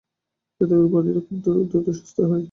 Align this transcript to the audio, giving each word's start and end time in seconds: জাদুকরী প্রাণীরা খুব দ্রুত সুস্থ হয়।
জাদুকরী 0.61 0.87
প্রাণীরা 0.91 1.21
খুব 1.27 1.37
দ্রুত 1.65 1.87
সুস্থ 1.97 2.17
হয়। 2.21 2.39